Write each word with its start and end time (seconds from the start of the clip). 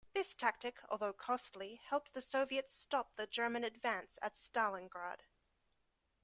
This 0.15 0.33
tactic, 0.33 0.79
although 0.89 1.13
costly, 1.13 1.75
helped 1.75 2.15
the 2.15 2.23
Soviets 2.23 2.73
stop 2.75 3.17
the 3.17 3.27
German 3.27 3.63
advance 3.63 4.17
at 4.23 4.33
Stalingrad. 4.33 5.19